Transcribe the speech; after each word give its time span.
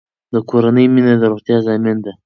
د 0.33 0.35
کورنۍ 0.49 0.85
مینه 0.93 1.13
د 1.17 1.23
روغتیا 1.31 1.57
ضامن 1.67 1.97
ده. 2.05 2.11